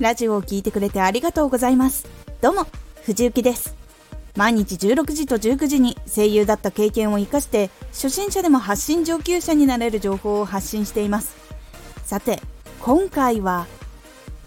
[0.00, 2.08] ラジオを聴いてくれてありがとうございます。
[2.40, 2.66] どうも
[3.04, 3.76] 藤幸です。
[4.34, 11.36] 毎日16時と19時に声優だった経験を生かして初心者でも発信上級者になれる情報を発信しています。
[12.02, 12.40] さて
[12.80, 13.66] 今回は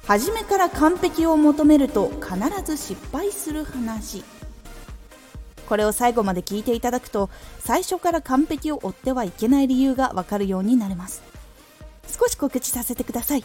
[0.07, 4.23] 初めから完璧を求めると必ず失敗する話。
[5.69, 7.29] これを最後まで聞いていただくと
[7.59, 11.21] 最初から完璧を追ってはいけない理由がわかるようになります。
[12.07, 13.43] 少し告知させてください。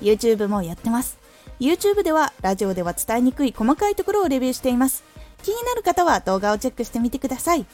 [0.00, 1.19] YouTube もやってます。
[1.60, 5.04] YouTube ではラジオでは伝えにくい細かいところをレビューしています。
[5.42, 7.66] 気になる方は動画をチェックしてみてください。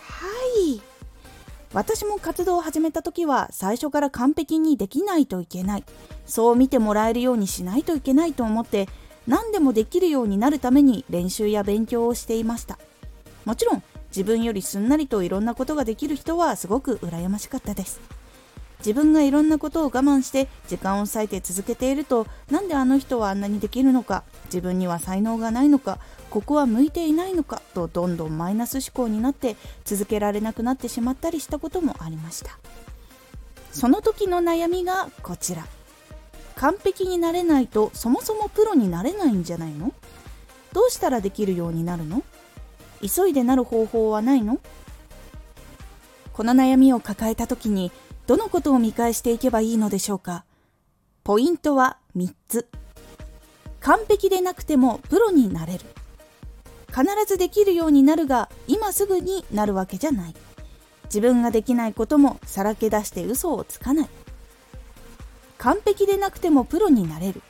[0.00, 0.82] はい。
[1.72, 5.84] 私も活動を始めた時は最初から完璧にできないといけない。
[6.26, 8.86] そう見てもらえるようにしないといけないと思って
[9.26, 12.78] 何でもできるようになるために練習や勉強をしていました。
[13.46, 18.00] もちろん自分よりすんなりといろんなことができる人はすごく羨ましかったです
[18.84, 32.58] 自分がいろんなことを我慢して時間を割いて続けているとなんであの人はあんなにできるのか自分には才能がないのかここは向いていないのかとどんどんマイナス思考になって続けられなくなってしまったりしたこともありました。
[33.72, 35.66] その時の悩みがこちら。
[36.56, 39.92] 完璧になれないとそもそもプロになれないんじゃないの？
[40.72, 42.22] どうしたらできるようになるの？
[43.00, 44.60] 急いでなる方法はないの？
[46.32, 47.90] この悩みを抱えた時に
[48.26, 50.44] どのことを見返していけばいいのでしょうか？
[51.24, 52.68] ポイントは3つ。
[53.80, 55.80] 完璧でなくてもプロになれる。
[56.88, 60.34] 必ずできるようになるが今すぐになるわけじゃない。
[61.06, 64.08] 自分ができないこともさらけ出して嘘をつかない。
[65.58, 67.42] 完璧でなくてもプロになれる。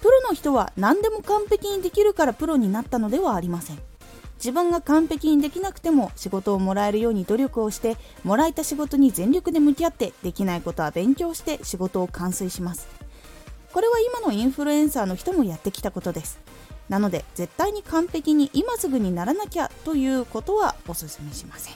[0.00, 3.78] プロの人は何でも完璧にできるからプロになったのではありません。
[4.40, 12.88] 自分が完璧にできなくても仕事をもらえるように努力をしてもらえた仕事に全力で向き合ってできないことは勉強して仕事を完遂します。
[13.72, 16.40] これは今のインフルエンサーの人もやってきたことです。
[16.88, 21.74] なので絶対に完璧に今すぐにならなきゃということはお勧めしません。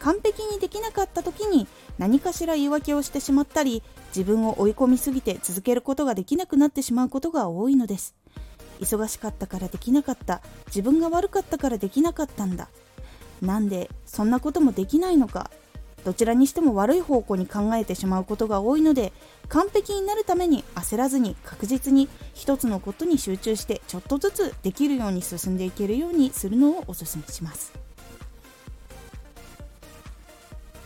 [0.00, 1.66] 完璧にできなかった時に
[1.98, 3.82] 何かしら言い訳をしてしまったり
[4.16, 8.14] 自分を追い込みすぎて続けることができなくなってしまうことが多いのです。
[8.80, 10.40] 忙しかったからできなかった。
[10.66, 12.68] 自分が悪かったからできなかったんだ。
[13.40, 15.50] なんでそんなこともできないのか。
[16.04, 19.12] どちらにしても悪い方向に考えてしまうことが多いので
[19.48, 27.72] 完璧になるために焦らずに確実に一つのことに集中してちょっとずつできるように進んでいけるようにするのをおすすめします。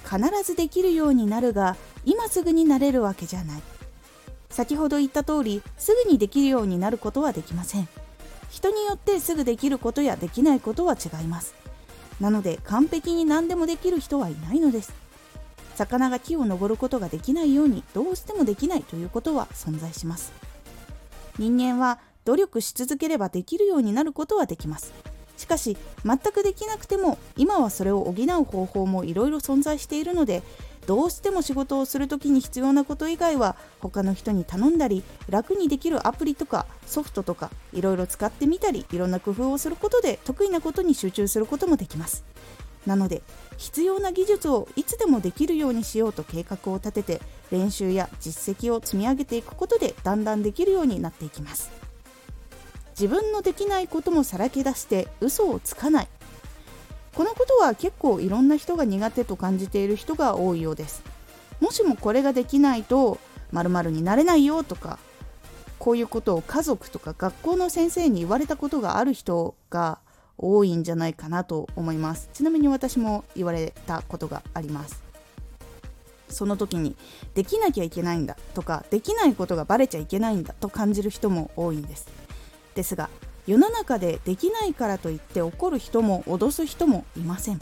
[0.04, 3.62] 必ずできるようになるが今すぐになれるわけじゃない。
[4.52, 7.88] 先ほど言った通りすぐにできるようになることはできません。
[8.50, 11.54] 人によってすぐできることやできないことは違います。
[12.20, 14.92] なので完璧に何でもできる人はいないのです。
[15.74, 20.32] 魚が木を登ることができないようにどうしてもできないということは存在します。
[21.38, 24.92] 人間は努力し続ければできるようになることはできます。
[25.38, 30.42] しかし全くできなくても今はそれを補う方法もいろいろ存在しているので
[30.86, 42.24] どうしても仕事をする時に必要なこと以外は他の人に頼んだり楽にできるアプリとかソフトとかいろいろ使ってみたりいろんな工夫をすることで得意なことに集中することもできます。
[42.86, 43.22] なので
[43.58, 47.20] 必要な技術をいつでもできるようにしようと計画を立てて
[47.52, 51.70] 練習や実績を積み上げていくことでだんだんできるようになっていきます。
[52.98, 56.08] 自分のできないこともさらけ出して嘘をつかない。
[57.14, 61.02] このことは結構いろんな人が苦手と感じている人が多いようです。
[61.60, 63.18] もしもこれができないと
[63.52, 64.98] 〇〇になれないよとか
[65.78, 69.98] こういうことを家族とか学校の先生に言われたことがある人が
[70.38, 72.30] 多いんじゃないかなと思います。
[72.32, 75.02] ちなみに私も言われたことがあります。
[76.28, 76.96] その時に
[77.34, 82.06] できなきゃいけないんだとかできないことがバレちゃいけないんだと感じる人も多いんです。
[82.74, 83.10] ですが
[83.46, 87.60] 世の中でできないからといって怒る人も脅す人もいません。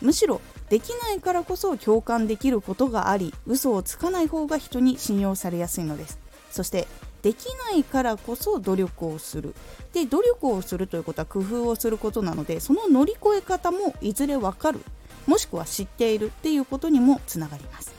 [0.00, 6.18] むしろできないからこそ共感できることがあり嘘をつかない方が人に信用されやすいのです。
[6.50, 6.88] そして
[7.22, 9.54] できないからこそ努力をする。
[9.92, 14.80] で努力をするということは工夫をすることなのでその乗り越え方もいずれわかる。
[15.26, 17.92] もしくは知っているっていうことにもつながります。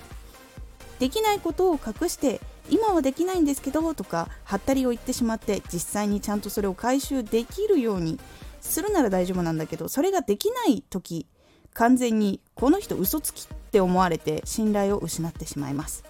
[1.00, 8.19] できないことを隠して今はできないんですけどとかはったりを言ってしまって実際にちゃんとそれを回収できるように
[8.62, 11.27] するなら大丈夫なんだけどそれができない時
[11.74, 16.04] 完全にこの人嘘つきって思われて信頼を失ってしまいます。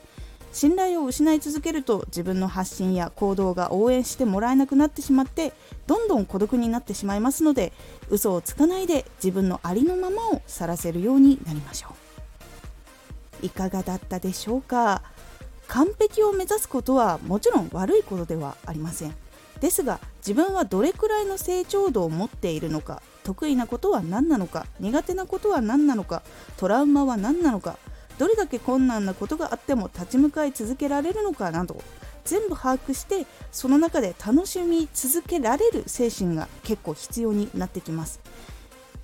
[0.51, 5.51] 信頼を失い続けると自分の発信や行動が応援してもらえなくなってしまって
[5.88, 7.73] どんどん孤独になってしまいますので
[8.11, 11.95] 嘘をつかないで自分のありのままを晒せるようになりましょ
[13.41, 13.45] う。
[13.47, 15.01] いかがだったでしょうか？
[15.73, 19.15] 完璧を目指すことはもちろん悪いことではありません。
[19.59, 26.21] ですが自分はどれくらいの成長度を持っているのか得意なことは何なのか苦手なことは何なのか
[26.57, 27.79] トラウマは何なのか
[28.19, 31.81] どれだけ困難なことがあっても立ち向かい続けられるのかなど
[32.23, 38.19] 全部把握してその中で楽しみ続けられる精神が結構必要になってきます。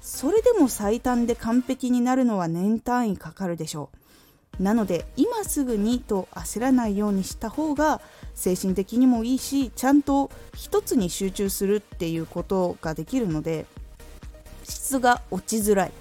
[0.01, 3.99] それでも最短で完璧になるのは年単位かかるでしょう。
[4.60, 8.01] なので今すぐにと焦らないようにした方が
[8.36, 13.66] 精神的にもいいしちゃんと一つに集中するっていうことができるので
[14.63, 15.92] 質が落ちづらいっ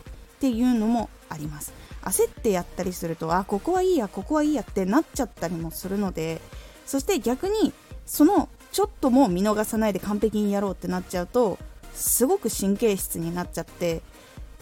[0.40, 1.72] ていうのもあります。
[2.02, 6.40] 焦ってやったりするとあここはいいやここはいいやってなっちゃったりもするので
[6.86, 7.72] そして逆に
[8.06, 11.58] そのちょっとも見逃さないで完璧にやろうってなっちゃうと
[11.92, 14.02] すごく神経質になっちゃって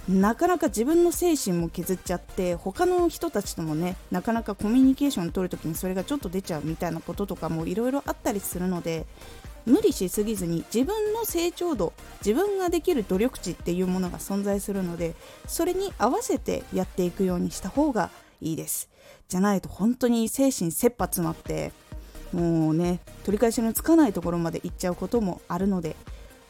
[0.08, 9.05] なかなか自分の精神も削っちゃって他の人たちともねなかなかコミュニケーション取るときにそれがちょっと出ちゃうみたいなこととかもいろいろあったりするので
[9.67, 11.93] 無理しすぎずに自分の成長度
[12.25, 15.17] 自分ができる努力値っていうものが存在するので
[15.49, 18.11] それに合わせてやっていくようにした方が
[18.41, 18.88] いいです。
[19.29, 21.73] じゃないと本当に精神切羽詰まって
[22.32, 25.97] もうね取り返しのつかないところまで行っちゃうこともあるので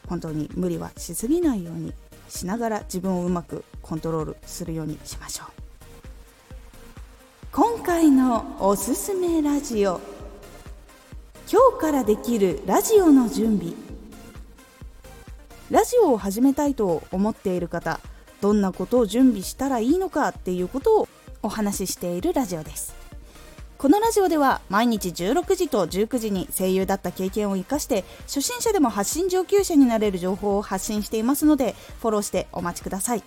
[0.07, 1.93] 本当に無理はしすぎないように
[2.27, 5.47] しながら自分をうまくコントロールするようにしましょう。
[7.51, 9.99] 今回のおすすめラジオ。
[11.51, 13.73] 今日からできるラジオの準備。
[15.71, 17.99] ラジオを始めたいと思っている方
[18.39, 21.07] どんなことを準備したらいいのかっていうことを
[21.43, 22.96] お話ししているラジオです。
[23.77, 33.23] このラジオでは毎日16時と19時に声優だった経験を生かして初心者でも発信上級者になれる情報を発信していますのでフォローしてお待ちください。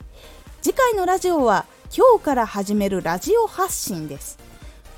[0.60, 1.66] 次回のラジオは
[1.96, 4.40] 今日から始めるラジオ発信です。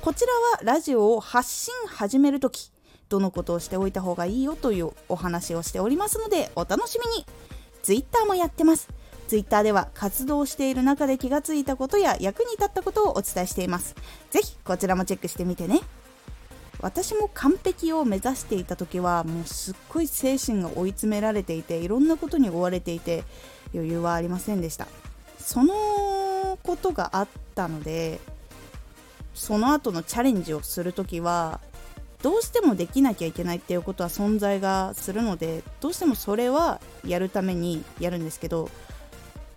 [0.01, 2.71] こちらはラジオを発信始めるとき
[3.09, 7.27] どのことをしておいた方がいいよというお話をしておりますのでお楽しみに。
[7.83, 8.89] Twitter もやってます。
[9.33, 13.95] Twitter では活動している中で気がついたことや役に立ったことをお伝えしています。
[14.29, 15.79] ぜひこちらもチェックしてみてね。
[16.81, 23.23] 私も完璧を目指していた時はもうすっごい精神が追い詰められていていろんなことに追われていて
[23.73, 24.87] 余裕はありませんでした。
[25.39, 25.73] その
[26.61, 28.19] ことがあったので
[29.33, 31.59] その後のチャレンジをする時は
[32.21, 38.69] どうしてもできなきゃいけないっていうことは存在がするのでどうしてもそれはやるためにやるんですけど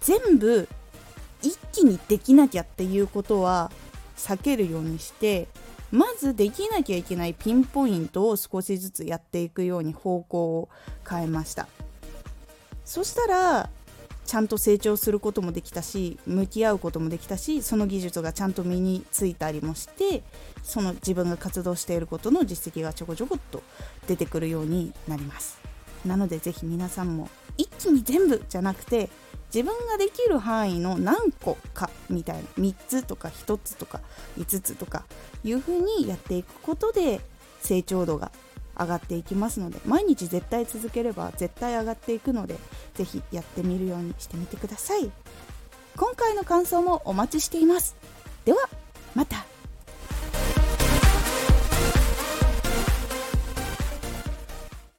[0.07, 0.69] 全部
[1.43, 3.73] 一気にできなきゃっていうことは
[4.17, 5.49] 避けるようにして
[5.91, 10.69] まずできなきゃいけないピンポイントを少しずつやっていくように方向を
[11.09, 11.67] 変えました。
[12.85, 13.69] そしたら
[14.27, 20.23] ちゃんと成長することもできたし向き合うこともできたしその技術がちゃんと身についたりもして
[20.63, 23.63] その自分が活動していることの実績がちょこちょこっと
[24.07, 25.59] 出てくるようになります。
[26.05, 29.09] なのでぜひ皆さんも一気に全部じゃなくて
[29.55, 34.01] 自分ができる範囲の何個かみたいな3つとか1つとか
[34.39, 35.05] 5つとか
[35.45, 37.21] いう風にやっていくことで
[37.61, 38.33] 成長度が
[38.79, 42.57] 上がっていきますので毎日絶対続ければ絶対上がっていくので
[42.95, 45.11] 是非やってみるようにしてみてください。
[45.97, 47.97] 今回の感想もお待ちしています。
[48.45, 48.69] では
[49.15, 49.56] また。